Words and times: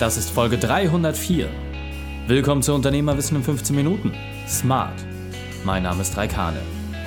Das 0.00 0.16
ist 0.16 0.30
Folge 0.30 0.56
304. 0.56 1.46
Willkommen 2.26 2.62
zu 2.62 2.72
Unternehmerwissen 2.72 3.36
in 3.36 3.42
15 3.42 3.76
Minuten. 3.76 4.14
Smart. 4.48 4.98
Mein 5.62 5.82
Name 5.82 6.00
ist 6.00 6.16
Raikane, 6.16 6.62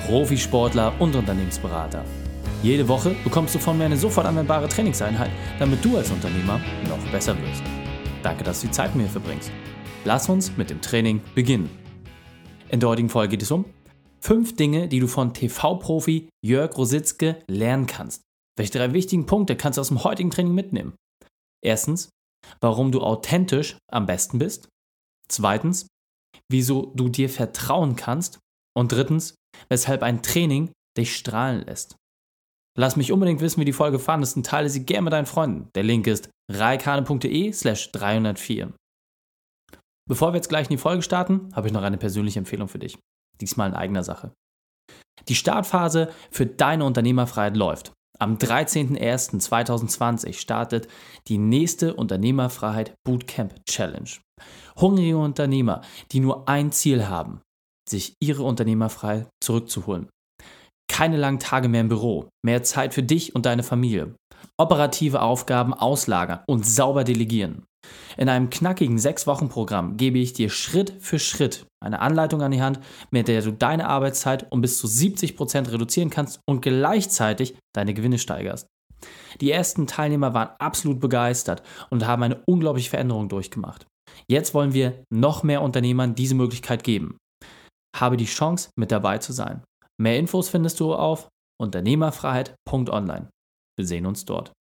Profisportler 0.06 0.92
und 1.00 1.16
Unternehmensberater. 1.16 2.04
Jede 2.62 2.86
Woche 2.86 3.16
bekommst 3.24 3.52
du 3.56 3.58
von 3.58 3.76
mir 3.76 3.86
eine 3.86 3.96
sofort 3.96 4.28
anwendbare 4.28 4.68
Trainingseinheit, 4.68 5.32
damit 5.58 5.84
du 5.84 5.96
als 5.96 6.12
Unternehmer 6.12 6.60
noch 6.88 7.10
besser 7.10 7.36
wirst. 7.42 7.64
Danke, 8.22 8.44
dass 8.44 8.60
du 8.60 8.68
die 8.68 8.72
Zeit 8.72 8.94
mit 8.94 9.06
mir 9.06 9.10
verbringst. 9.10 9.50
Lass 10.04 10.28
uns 10.28 10.56
mit 10.56 10.70
dem 10.70 10.80
Training 10.80 11.20
beginnen. 11.34 11.70
In 12.68 12.78
der 12.78 12.90
heutigen 12.90 13.08
Folge 13.08 13.30
geht 13.30 13.42
es 13.42 13.50
um 13.50 13.64
fünf 14.20 14.54
Dinge, 14.54 14.86
die 14.86 15.00
du 15.00 15.08
von 15.08 15.34
TV-Profi 15.34 16.28
Jörg 16.44 16.78
Rositzke 16.78 17.42
lernen 17.48 17.88
kannst. 17.88 18.22
Welche 18.56 18.78
drei 18.78 18.92
wichtigen 18.92 19.26
Punkte 19.26 19.56
kannst 19.56 19.78
du 19.78 19.80
aus 19.80 19.88
dem 19.88 20.04
heutigen 20.04 20.30
Training 20.30 20.54
mitnehmen? 20.54 20.94
Erstens, 21.60 22.10
warum 22.60 22.92
du 22.92 23.00
authentisch 23.00 23.76
am 23.90 24.06
besten 24.06 24.38
bist. 24.38 24.68
Zweitens, 25.28 25.86
wieso 26.50 26.92
du 26.94 27.08
dir 27.08 27.28
vertrauen 27.28 27.96
kannst. 27.96 28.38
Und 28.76 28.90
drittens, 28.90 29.36
weshalb 29.68 30.02
ein 30.02 30.22
Training 30.22 30.72
dich 30.96 31.16
strahlen 31.16 31.64
lässt. 31.64 31.96
Lass 32.76 32.96
mich 32.96 33.12
unbedingt 33.12 33.40
wissen, 33.40 33.60
wie 33.60 33.64
die 33.64 33.72
Folge 33.72 34.00
fandest 34.00 34.36
und 34.36 34.46
teile 34.46 34.68
sie 34.68 34.84
gerne 34.84 35.02
mit 35.02 35.12
deinen 35.12 35.26
Freunden. 35.26 35.68
Der 35.76 35.84
Link 35.84 36.08
ist 36.08 36.28
reikane.de 36.50 37.52
slash 37.52 37.92
304. 37.92 38.72
Bevor 40.08 40.32
wir 40.32 40.36
jetzt 40.36 40.48
gleich 40.48 40.66
in 40.66 40.76
die 40.76 40.82
Folge 40.82 41.02
starten, 41.02 41.54
habe 41.54 41.68
ich 41.68 41.72
noch 41.72 41.82
eine 41.82 41.98
persönliche 41.98 42.40
Empfehlung 42.40 42.68
für 42.68 42.80
dich. 42.80 42.98
Diesmal 43.40 43.70
in 43.70 43.76
eigener 43.76 44.02
Sache. 44.02 44.32
Die 45.28 45.36
Startphase 45.36 46.12
für 46.30 46.46
deine 46.46 46.84
Unternehmerfreiheit 46.84 47.56
läuft. 47.56 47.92
Am 48.18 48.36
13.01.2020 48.36 50.34
startet 50.34 50.88
die 51.26 51.38
nächste 51.38 51.94
Unternehmerfreiheit 51.94 52.94
Bootcamp 53.04 53.66
Challenge. 53.66 54.08
Hungrige 54.76 55.18
Unternehmer, 55.18 55.82
die 56.12 56.20
nur 56.20 56.48
ein 56.48 56.70
Ziel 56.70 57.08
haben, 57.08 57.40
sich 57.88 58.14
ihre 58.20 58.44
Unternehmerfreiheit 58.44 59.28
zurückzuholen. 59.42 60.08
Keine 60.88 61.16
langen 61.16 61.40
Tage 61.40 61.68
mehr 61.68 61.80
im 61.80 61.88
Büro, 61.88 62.28
mehr 62.44 62.62
Zeit 62.62 62.94
für 62.94 63.02
dich 63.02 63.34
und 63.34 63.46
deine 63.46 63.64
Familie. 63.64 64.14
Operative 64.58 65.20
Aufgaben 65.20 65.74
auslagern 65.74 66.40
und 66.46 66.64
sauber 66.64 67.02
delegieren. 67.02 67.64
In 68.16 68.28
einem 68.28 68.50
knackigen 68.50 68.98
6-Wochen-Programm 68.98 69.96
gebe 69.96 70.18
ich 70.18 70.32
dir 70.32 70.50
Schritt 70.50 70.94
für 71.00 71.18
Schritt 71.18 71.66
eine 71.80 72.00
Anleitung 72.00 72.42
an 72.42 72.52
die 72.52 72.62
Hand, 72.62 72.80
mit 73.10 73.28
der 73.28 73.42
du 73.42 73.52
deine 73.52 73.88
Arbeitszeit 73.88 74.46
um 74.50 74.60
bis 74.60 74.78
zu 74.78 74.86
70% 74.86 75.72
reduzieren 75.72 76.10
kannst 76.10 76.40
und 76.46 76.62
gleichzeitig 76.62 77.56
deine 77.74 77.94
Gewinne 77.94 78.18
steigerst. 78.18 78.68
Die 79.40 79.50
ersten 79.50 79.86
Teilnehmer 79.86 80.32
waren 80.32 80.50
absolut 80.58 81.00
begeistert 81.00 81.62
und 81.90 82.06
haben 82.06 82.22
eine 82.22 82.42
unglaubliche 82.46 82.90
Veränderung 82.90 83.28
durchgemacht. 83.28 83.86
Jetzt 84.28 84.54
wollen 84.54 84.74
wir 84.74 85.04
noch 85.12 85.42
mehr 85.42 85.62
Unternehmern 85.62 86.14
diese 86.14 86.34
Möglichkeit 86.34 86.84
geben. 86.84 87.18
Habe 87.96 88.16
die 88.16 88.24
Chance, 88.24 88.70
mit 88.76 88.90
dabei 88.92 89.18
zu 89.18 89.32
sein. 89.32 89.62
Mehr 90.00 90.18
Infos 90.18 90.48
findest 90.48 90.80
du 90.80 90.94
auf 90.94 91.28
unternehmerfreiheit.online. 91.60 93.28
Wir 93.76 93.86
sehen 93.86 94.06
uns 94.06 94.24
dort. 94.24 94.52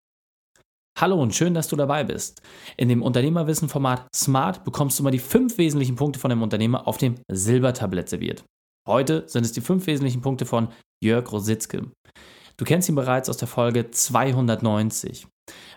Hallo 1.00 1.20
und 1.20 1.34
schön, 1.34 1.56
dass 1.56 1.68
du 1.68 1.76
dabei 1.76 2.04
bist. 2.04 2.42
In 2.78 2.88
dem 2.88 3.02
Unternehmerwissen-Format 3.02 4.08
Smart 4.16 4.64
bekommst 4.64 5.00
du 5.00 5.04
mal 5.04 5.10
die 5.10 5.20
fünf 5.20 5.58
wesentlichen 5.58 5.96
Punkte 5.96 6.20
von 6.20 6.32
einem 6.32 6.44
Unternehmer 6.44 6.88
auf 6.88 6.98
dem 6.98 7.16
Silbertablett 7.30 8.10
serviert. 8.10 8.46
Heute 8.88 9.28
sind 9.28 9.44
es 9.44 9.52
die 9.52 9.62
fünf 9.62 9.88
wesentlichen 9.88 10.22
Punkte 10.22 10.46
von 10.46 10.70
Jörg 11.04 11.32
Rositzke. 11.32 11.90
Du 12.58 12.66
kennst 12.66 12.90
ihn 12.90 12.96
bereits 12.96 13.28
aus 13.28 13.38
der 13.38 13.48
Folge 13.48 13.90
290, 13.90 15.28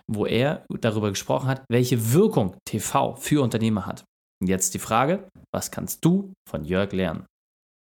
wo 0.07 0.27
er 0.27 0.67
darüber 0.81 1.09
gesprochen 1.09 1.49
hat, 1.49 1.65
welche 1.71 2.13
Wirkung 2.13 2.57
TV 2.69 3.17
für 3.17 3.43
Unternehmer 3.43 3.87
hat. 3.87 4.05
Und 4.43 4.49
jetzt 4.49 4.75
die 4.75 4.79
Frage, 4.79 5.29
was 5.51 5.71
kannst 5.71 6.05
du 6.05 6.35
von 6.47 6.65
Jörg 6.65 6.93
lernen? 6.93 7.25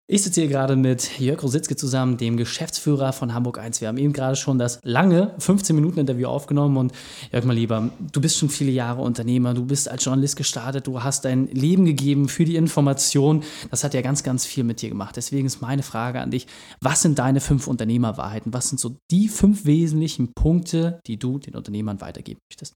Ich 0.06 0.22
sitze 0.22 0.42
hier 0.42 0.50
gerade 0.50 0.76
mit 0.76 1.18
Jörg 1.18 1.42
Rositzke 1.42 1.78
zusammen, 1.78 2.18
dem 2.18 2.36
Geschäftsführer 2.36 3.14
von 3.14 3.34
Hamburg 3.34 3.58
1. 3.58 3.80
Wir 3.80 3.88
haben 3.88 3.98
eben 3.98 4.12
gerade 4.12 4.36
schon 4.36 4.60
das 4.60 4.82
lange 4.84 5.34
15-Minuten-Interview 5.40 6.28
aufgenommen 6.28 6.76
und 6.76 6.92
Jörg, 7.32 7.46
mal 7.46 7.54
lieber, 7.54 7.90
du 8.12 8.20
bist 8.20 8.38
schon 8.38 8.50
viele 8.50 8.72
Jahre 8.72 9.02
Unternehmer, 9.02 9.54
du 9.54 9.66
bist 9.66 9.88
als 9.88 10.04
Journalist 10.04 10.36
gestartet, 10.36 10.88
du 10.88 11.02
hast 11.02 11.24
dein 11.24 11.48
Leben 11.48 11.86
gegeben 11.86 12.28
für 12.28 12.44
die 12.44 12.58
Information. 12.58 13.44
Das 13.72 13.86
hat 13.86 13.94
ja 13.94 14.02
ganz, 14.02 14.24
ganz 14.24 14.46
viel 14.46 14.66
mit 14.66 14.82
dir 14.82 14.90
gemacht. 14.90 15.16
Deswegen 15.16 15.48
ist 15.48 15.62
meine 15.62 15.84
Frage 15.84 16.20
an 16.20 16.32
dich, 16.32 16.48
was 16.82 17.02
sind 17.02 17.18
deine 17.18 17.40
fünf 17.40 17.68
Unternehmerwahrheiten? 17.68 18.54
Was 18.54 18.68
sind 18.68 18.82
so 18.82 18.98
die 19.10 19.30
fünf 19.30 19.64
wesentlichen 19.64 20.34
Punkte, 20.34 21.00
die 21.08 21.18
du 21.18 21.40
den 21.40 21.56
Unternehmern 21.56 22.02
weitergeben 22.02 22.42
möchtest? 22.52 22.74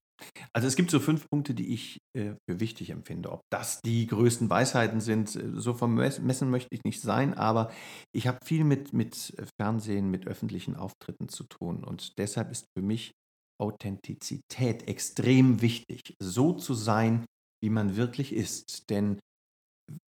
Also 0.54 0.68
es 0.68 0.76
gibt 0.76 0.92
so 0.92 1.00
fünf 1.00 1.30
Punkte, 1.30 1.54
die 1.54 1.74
ich 1.74 2.00
äh, 2.14 2.34
für 2.48 2.60
wichtig 2.60 2.90
empfinde. 2.90 3.32
Ob 3.32 3.42
das 3.52 3.82
die 3.82 4.08
größten 4.08 4.50
Weisheiten 4.50 5.00
sind, 5.00 5.36
äh, 5.36 5.52
so 5.56 5.74
vermessen 5.74 6.50
möchte 6.50 6.74
ich 6.74 6.84
nicht 6.84 7.02
sein, 7.02 7.34
aber 7.34 7.72
ich 8.14 8.28
habe 8.28 8.40
viel 8.44 8.64
mit, 8.64 8.94
mit 8.94 9.36
Fernsehen, 9.60 10.10
mit 10.10 10.28
öffentlichen 10.28 10.76
Auftritten 10.76 11.30
zu 11.30 11.44
tun 11.44 11.84
und 11.84 12.18
deshalb 12.18 12.52
ist 12.52 12.66
für 12.76 12.84
mich 12.84 13.12
Authentizität 13.60 14.88
extrem 14.88 15.62
wichtig, 15.62 16.16
so 16.22 16.54
zu 16.54 16.74
sein, 16.74 17.26
wie 17.62 17.70
man 17.70 17.96
wirklich 17.96 18.34
ist. 18.34 18.90
Denn 18.90 19.20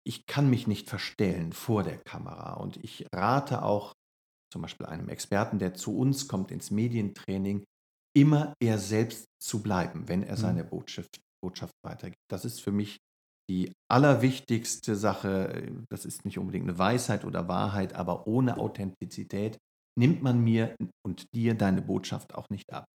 ich 0.06 0.25
kann 0.25 0.50
mich 0.50 0.67
nicht 0.67 0.90
verstellen 0.90 1.53
vor 1.53 1.84
der 1.84 1.97
Kamera 1.97 2.53
und 2.53 2.78
ich 2.78 3.06
rate 3.13 3.63
auch 3.63 3.94
zum 4.51 4.62
Beispiel 4.62 4.85
einem 4.85 5.09
Experten, 5.09 5.59
der 5.59 5.73
zu 5.73 5.97
uns 5.97 6.28
kommt 6.28 6.51
ins 6.51 6.72
Medientraining, 6.72 7.63
immer 8.17 8.55
er 8.59 8.79
selbst 8.79 9.28
zu 9.39 9.61
bleiben, 9.61 10.07
wenn 10.07 10.23
er 10.23 10.35
mhm. 10.35 10.41
seine 10.41 10.63
Botschaft, 10.63 11.19
Botschaft 11.44 11.73
weitergibt. 11.85 12.23
Das 12.31 12.45
ist 12.45 12.61
für 12.61 12.72
mich 12.72 12.97
die 13.50 13.72
allerwichtigste 13.89 14.95
Sache. 14.95 15.72
Das 15.89 16.03
ist 16.03 16.25
nicht 16.25 16.39
unbedingt 16.39 16.67
eine 16.67 16.79
Weisheit 16.79 17.25
oder 17.25 17.47
Wahrheit, 17.47 17.94
aber 17.94 18.25
ohne 18.25 18.57
Authentizität 18.57 19.57
nimmt 19.97 20.23
man 20.23 20.44
mir 20.44 20.75
und 21.05 21.25
dir 21.33 21.53
deine 21.53 21.81
Botschaft 21.81 22.33
auch 22.33 22.50
nicht 22.50 22.73
ab. 22.73 22.85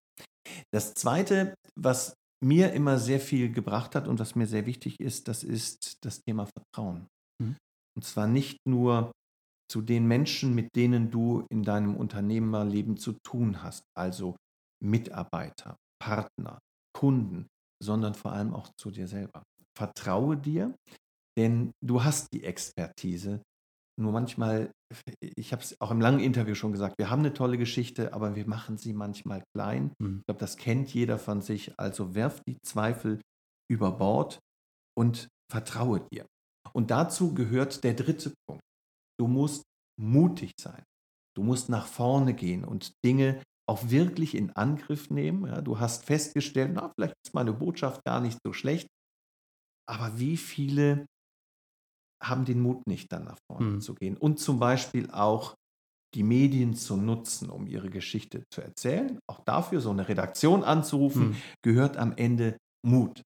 Das 0.73 0.95
Zweite, 0.95 1.55
was 1.77 2.15
mir 2.45 2.73
immer 2.73 2.99
sehr 2.99 3.21
viel 3.21 3.53
gebracht 3.53 3.95
hat 3.95 4.09
und 4.09 4.19
was 4.19 4.35
mir 4.35 4.47
sehr 4.47 4.67
wichtig 4.67 4.99
ist, 4.99 5.29
das 5.29 5.45
ist 5.45 6.05
das 6.05 6.21
Thema 6.23 6.47
Vertrauen. 6.47 7.07
Mhm. 7.41 7.57
Und 7.97 8.05
zwar 8.05 8.27
nicht 8.27 8.59
nur 8.67 9.13
zu 9.71 9.81
den 9.81 10.07
Menschen, 10.07 10.55
mit 10.55 10.75
denen 10.75 11.11
du 11.11 11.47
in 11.49 11.63
deinem 11.63 11.97
Unternehmerleben 11.97 12.97
zu 12.97 13.13
tun 13.25 13.63
hast, 13.63 13.85
also 13.97 14.37
Mitarbeiter, 14.83 15.77
Partner, 15.99 16.59
Kunden, 16.97 17.49
sondern 17.83 18.15
vor 18.15 18.33
allem 18.33 18.55
auch 18.55 18.69
zu 18.77 18.91
dir 18.91 19.09
selber. 19.09 19.43
Vertraue 19.77 20.37
dir, 20.37 20.75
denn 21.39 21.73
du 21.83 22.05
hast 22.05 22.33
die 22.33 22.45
Expertise. 22.45 23.43
Nur 24.01 24.13
manchmal, 24.13 24.71
ich 25.21 25.53
habe 25.53 25.63
es 25.63 25.81
auch 25.81 25.91
im 25.91 26.01
langen 26.01 26.21
Interview 26.21 26.55
schon 26.55 26.73
gesagt, 26.73 26.99
wir 26.99 27.11
haben 27.11 27.21
eine 27.21 27.33
tolle 27.33 27.59
Geschichte, 27.59 28.13
aber 28.13 28.35
wir 28.35 28.47
machen 28.49 28.79
sie 28.79 28.93
manchmal 28.93 29.43
klein. 29.55 29.93
Mhm. 29.99 30.19
Ich 30.21 30.27
glaube, 30.27 30.41
das 30.41 30.57
kennt 30.57 30.93
jeder 30.93 31.19
von 31.19 31.43
sich. 31.43 31.79
Also 31.79 32.15
werf 32.15 32.41
die 32.47 32.59
Zweifel 32.65 33.21
über 33.71 33.93
Bord 33.93 34.39
und 34.99 35.29
vertraue 35.51 36.07
dir. 36.13 36.27
Und 36.73 36.91
dazu 36.91 37.35
gehört 37.35 37.85
der 37.85 37.95
dritte 37.95 38.33
Punkt. 38.47 38.63
Du 39.19 39.27
musst 39.27 39.63
mutig 40.01 40.53
sein. 40.59 40.83
Du 41.37 41.43
musst 41.43 41.69
nach 41.69 41.87
vorne 41.87 42.35
gehen 42.35 42.65
und 42.65 42.93
Dinge 43.05 43.43
auch 43.69 43.91
wirklich 43.91 44.35
in 44.35 44.51
Angriff 44.51 45.11
nehmen. 45.11 45.47
Ja, 45.47 45.61
du 45.61 45.79
hast 45.79 46.05
festgestellt, 46.05 46.73
na, 46.75 46.93
vielleicht 46.95 47.15
ist 47.25 47.35
meine 47.35 47.53
Botschaft 47.53 48.05
gar 48.05 48.21
nicht 48.21 48.39
so 48.45 48.53
schlecht, 48.53 48.89
aber 49.89 50.19
wie 50.19 50.37
viele 50.37 51.07
haben 52.23 52.45
den 52.45 52.61
Mut 52.61 52.87
nicht, 52.87 53.13
dann 53.13 53.25
nach 53.25 53.39
vorne 53.51 53.67
mhm. 53.67 53.81
zu 53.81 53.95
gehen 53.95 54.17
und 54.17 54.39
zum 54.39 54.59
Beispiel 54.59 55.11
auch 55.11 55.55
die 56.15 56.23
Medien 56.23 56.75
zu 56.75 56.97
nutzen, 56.97 57.51
um 57.51 57.67
ihre 57.67 57.89
Geschichte 57.89 58.45
zu 58.51 58.61
erzählen. 58.61 59.19
Auch 59.27 59.41
dafür 59.45 59.81
so 59.81 59.91
eine 59.91 60.09
Redaktion 60.09 60.63
anzurufen, 60.63 61.31
mhm. 61.31 61.37
gehört 61.63 61.97
am 61.97 62.13
Ende 62.13 62.59
Mut. 62.87 63.23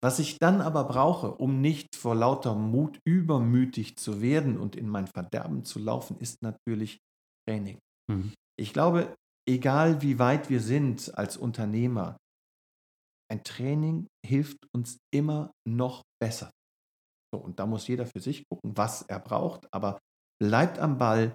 Was 0.00 0.20
ich 0.20 0.38
dann 0.38 0.60
aber 0.60 0.84
brauche, 0.84 1.34
um 1.34 1.60
nicht 1.60 1.96
vor 1.96 2.14
lauter 2.14 2.54
Mut 2.54 3.00
übermütig 3.04 3.96
zu 3.96 4.22
werden 4.22 4.56
und 4.56 4.76
in 4.76 4.88
mein 4.88 5.08
Verderben 5.08 5.64
zu 5.64 5.80
laufen, 5.80 6.16
ist 6.18 6.42
natürlich 6.42 7.00
Training. 7.48 7.78
Mhm. 8.08 8.32
Ich 8.56 8.72
glaube, 8.72 9.16
egal 9.48 10.02
wie 10.02 10.18
weit 10.18 10.50
wir 10.50 10.60
sind 10.60 11.16
als 11.16 11.36
Unternehmer, 11.36 12.16
ein 13.30 13.42
Training 13.42 14.06
hilft 14.24 14.58
uns 14.72 14.98
immer 15.12 15.52
noch 15.66 16.02
besser. 16.20 16.50
So, 17.32 17.40
und 17.40 17.58
da 17.58 17.66
muss 17.66 17.88
jeder 17.88 18.06
für 18.06 18.20
sich 18.20 18.44
gucken, 18.48 18.76
was 18.76 19.02
er 19.02 19.18
braucht, 19.18 19.66
aber 19.72 19.98
bleibt 20.40 20.78
am 20.78 20.98
Ball, 20.98 21.34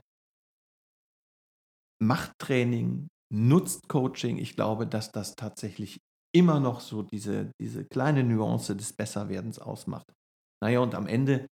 macht 2.01 2.31
Training, 2.39 3.07
nutzt 3.31 3.87
Coaching. 3.89 4.37
Ich 4.37 4.55
glaube, 4.55 4.87
dass 4.87 5.11
das 5.11 5.35
tatsächlich 5.35 5.99
immer 6.35 6.59
noch 6.59 6.79
so 6.79 7.03
diese, 7.03 7.51
diese 7.61 7.85
kleine 7.85 8.23
Nuance 8.23 8.75
des 8.75 8.93
Besserwerdens 8.93 9.59
ausmacht. 9.59 10.11
Naja, 10.63 10.79
und 10.79 10.95
am 10.95 11.05
Ende 11.05 11.47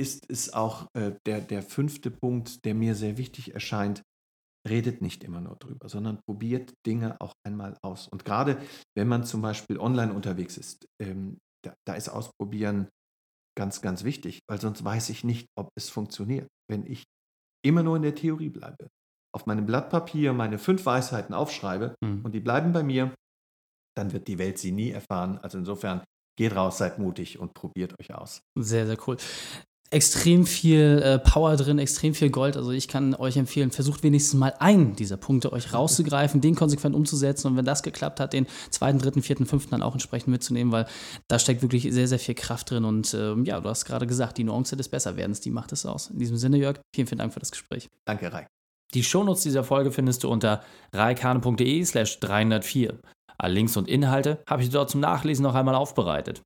ist 0.00 0.30
es 0.30 0.52
auch 0.52 0.86
äh, 0.94 1.12
der, 1.26 1.40
der 1.40 1.62
fünfte 1.62 2.10
Punkt, 2.10 2.64
der 2.64 2.74
mir 2.74 2.94
sehr 2.94 3.18
wichtig 3.18 3.54
erscheint 3.54 4.02
redet 4.68 5.00
nicht 5.00 5.24
immer 5.24 5.40
nur 5.40 5.56
drüber, 5.56 5.88
sondern 5.88 6.20
probiert 6.26 6.72
Dinge 6.86 7.20
auch 7.20 7.32
einmal 7.46 7.76
aus. 7.82 8.08
Und 8.08 8.24
gerade 8.24 8.60
wenn 8.96 9.08
man 9.08 9.24
zum 9.24 9.42
Beispiel 9.42 9.78
online 9.78 10.12
unterwegs 10.12 10.56
ist, 10.56 10.86
ähm, 11.00 11.38
da, 11.64 11.74
da 11.86 11.94
ist 11.94 12.08
Ausprobieren 12.08 12.88
ganz, 13.56 13.80
ganz 13.80 14.04
wichtig, 14.04 14.40
weil 14.48 14.60
sonst 14.60 14.84
weiß 14.84 15.10
ich 15.10 15.24
nicht, 15.24 15.48
ob 15.56 15.70
es 15.76 15.90
funktioniert. 15.90 16.48
Wenn 16.68 16.86
ich 16.86 17.04
immer 17.64 17.82
nur 17.82 17.96
in 17.96 18.02
der 18.02 18.14
Theorie 18.14 18.48
bleibe, 18.48 18.88
auf 19.34 19.46
meinem 19.46 19.66
Blatt 19.66 19.90
Papier 19.90 20.32
meine 20.32 20.58
fünf 20.58 20.84
Weisheiten 20.86 21.34
aufschreibe 21.34 21.94
mhm. 22.02 22.22
und 22.24 22.32
die 22.32 22.40
bleiben 22.40 22.72
bei 22.72 22.82
mir, 22.82 23.14
dann 23.96 24.12
wird 24.12 24.28
die 24.28 24.38
Welt 24.38 24.58
sie 24.58 24.72
nie 24.72 24.90
erfahren. 24.90 25.38
Also 25.38 25.58
insofern 25.58 26.02
geht 26.36 26.54
raus, 26.54 26.78
seid 26.78 26.98
mutig 26.98 27.38
und 27.38 27.54
probiert 27.54 27.98
euch 28.00 28.14
aus. 28.14 28.42
Sehr, 28.56 28.86
sehr 28.86 28.98
cool 29.06 29.16
extrem 29.90 30.46
viel 30.46 31.02
äh, 31.04 31.18
Power 31.18 31.56
drin, 31.56 31.78
extrem 31.78 32.14
viel 32.14 32.30
Gold. 32.30 32.56
Also 32.56 32.70
ich 32.70 32.86
kann 32.86 33.14
euch 33.14 33.36
empfehlen, 33.36 33.70
versucht 33.70 34.02
wenigstens 34.02 34.38
mal 34.38 34.54
einen 34.58 34.94
dieser 34.94 35.16
Punkte 35.16 35.52
euch 35.52 35.74
rauszugreifen, 35.74 36.40
den 36.40 36.54
konsequent 36.54 36.94
umzusetzen 36.94 37.48
und 37.48 37.56
wenn 37.56 37.64
das 37.64 37.82
geklappt 37.82 38.20
hat, 38.20 38.32
den 38.32 38.46
zweiten, 38.70 38.98
dritten, 38.98 39.22
vierten, 39.22 39.46
fünften 39.46 39.72
dann 39.72 39.82
auch 39.82 39.92
entsprechend 39.92 40.28
mitzunehmen, 40.28 40.72
weil 40.72 40.86
da 41.28 41.38
steckt 41.38 41.62
wirklich 41.62 41.88
sehr, 41.92 42.06
sehr 42.06 42.20
viel 42.20 42.36
Kraft 42.36 42.70
drin 42.70 42.84
und 42.84 43.12
äh, 43.14 43.34
ja, 43.42 43.60
du 43.60 43.68
hast 43.68 43.84
gerade 43.84 44.06
gesagt, 44.06 44.38
die 44.38 44.44
Nuance 44.44 44.76
des 44.76 44.88
Besserwerdens, 44.88 45.40
die 45.40 45.50
macht 45.50 45.72
es 45.72 45.84
aus. 45.84 46.10
In 46.10 46.18
diesem 46.18 46.36
Sinne, 46.36 46.58
Jörg, 46.58 46.78
vielen, 46.94 47.08
vielen 47.08 47.18
Dank 47.18 47.32
für 47.32 47.40
das 47.40 47.50
Gespräch. 47.50 47.88
Danke, 48.04 48.32
Raik. 48.32 48.46
Die 48.94 49.04
Shownotes 49.04 49.42
dieser 49.42 49.64
Folge 49.64 49.92
findest 49.92 50.24
du 50.24 50.28
unter 50.28 50.62
reikane.de 50.92 51.84
slash 51.84 52.18
304. 52.20 52.98
Alle 53.38 53.54
Links 53.54 53.76
und 53.76 53.88
Inhalte 53.88 54.42
habe 54.48 54.62
ich 54.62 54.70
dort 54.70 54.90
zum 54.90 55.00
Nachlesen 55.00 55.42
noch 55.42 55.54
einmal 55.54 55.74
aufbereitet. 55.74 56.42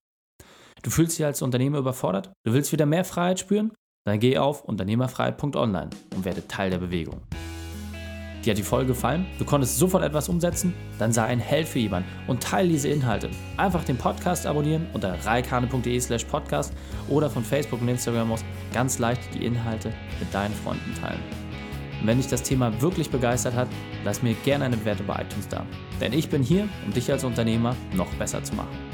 Du 0.85 0.91
fühlst 0.91 1.19
dich 1.19 1.25
als 1.25 1.41
Unternehmer 1.41 1.79
überfordert? 1.79 2.31
Du 2.45 2.53
willst 2.53 2.71
wieder 2.71 2.85
mehr 2.85 3.07
Freiheit 3.07 3.41
spüren? 3.41 3.73
Dann 4.07 4.21
geh 4.21 4.37
auf 4.37 4.65
unternehmerfreiheit.online 4.65 5.89
und 6.15 6.25
werde 6.27 6.47
Teil 6.47 6.69
der 6.69 6.77
Bewegung. 6.77 7.23
Dir 8.45 8.51
hat 8.51 8.59
die 8.59 8.63
Folge 8.63 8.89
gefallen? 8.89 9.25
Du 9.39 9.47
konntest 9.47 9.79
sofort 9.79 10.05
etwas 10.05 10.29
umsetzen? 10.29 10.75
Dann 10.99 11.11
sei 11.11 11.25
ein 11.25 11.39
Held 11.41 11.67
für 11.67 11.79
jemanden 11.79 12.11
und 12.27 12.43
teile 12.43 12.69
diese 12.69 12.89
Inhalte. 12.89 13.31
Einfach 13.57 13.83
den 13.83 13.97
Podcast 13.97 14.47
abonnieren 14.47 14.87
unter 14.93 15.15
reikane.de 15.25 15.99
slash 16.01 16.25
podcast 16.25 16.75
oder 17.09 17.31
von 17.31 17.45
Facebook 17.45 17.81
und 17.81 17.89
Instagram 17.89 18.31
aus 18.31 18.45
ganz 18.75 18.99
leicht 18.99 19.23
die 19.33 19.47
Inhalte 19.47 19.91
mit 20.21 20.35
deinen 20.35 20.53
Freunden 20.53 20.95
teilen. 21.01 21.23
Und 22.03 22.07
wenn 22.07 22.19
dich 22.19 22.29
das 22.29 22.43
Thema 22.43 22.83
wirklich 22.83 23.09
begeistert 23.09 23.55
hat, 23.55 23.69
lass 24.05 24.23
mir 24.23 24.35
gerne 24.45 24.67
eine 24.67 24.77
Bewertung 24.77 25.07
bei 25.07 25.23
iTunes 25.23 25.49
da. 25.49 25.65
Denn 26.03 26.13
ich 26.13 26.29
bin 26.29 26.43
hier, 26.43 26.69
um 26.85 26.93
dich 26.93 27.11
als 27.11 27.25
Unternehmer 27.25 27.75
noch 27.95 28.13
besser 28.17 28.45
zu 28.45 28.55
machen. 28.55 28.94